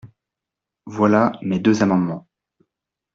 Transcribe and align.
Voilà 0.87 1.31
mes 1.43 1.59
deux 1.59 1.83
amendements. 1.83 2.27